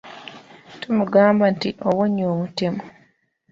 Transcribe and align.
Tumugamba 0.81 1.45
nti, 1.53 1.69
owonye 1.87 2.23
omutemu! 2.33 2.83